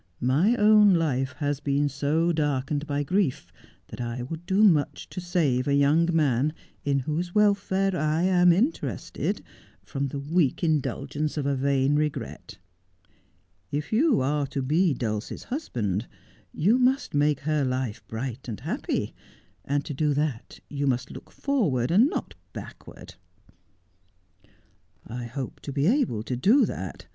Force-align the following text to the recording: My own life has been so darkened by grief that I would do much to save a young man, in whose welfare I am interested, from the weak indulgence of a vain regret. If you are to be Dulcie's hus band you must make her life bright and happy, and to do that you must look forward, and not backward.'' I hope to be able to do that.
My 0.19 0.55
own 0.55 0.95
life 0.95 1.33
has 1.33 1.59
been 1.59 1.87
so 1.87 2.31
darkened 2.31 2.87
by 2.87 3.03
grief 3.03 3.53
that 3.89 4.01
I 4.01 4.23
would 4.23 4.47
do 4.47 4.63
much 4.63 5.07
to 5.11 5.21
save 5.21 5.67
a 5.67 5.75
young 5.75 6.09
man, 6.11 6.53
in 6.83 7.01
whose 7.01 7.35
welfare 7.35 7.95
I 7.95 8.23
am 8.23 8.51
interested, 8.51 9.43
from 9.83 10.07
the 10.07 10.17
weak 10.17 10.63
indulgence 10.63 11.37
of 11.37 11.45
a 11.45 11.55
vain 11.55 11.95
regret. 11.97 12.57
If 13.71 13.93
you 13.93 14.21
are 14.21 14.47
to 14.47 14.63
be 14.63 14.95
Dulcie's 14.95 15.43
hus 15.43 15.69
band 15.69 16.07
you 16.51 16.79
must 16.79 17.13
make 17.13 17.41
her 17.41 17.63
life 17.63 18.01
bright 18.07 18.47
and 18.47 18.59
happy, 18.61 19.13
and 19.63 19.85
to 19.85 19.93
do 19.93 20.15
that 20.15 20.59
you 20.67 20.87
must 20.87 21.11
look 21.11 21.29
forward, 21.31 21.91
and 21.91 22.09
not 22.09 22.33
backward.'' 22.53 23.13
I 25.05 25.25
hope 25.25 25.59
to 25.59 25.71
be 25.71 25.85
able 25.85 26.23
to 26.23 26.35
do 26.35 26.65
that. 26.65 27.05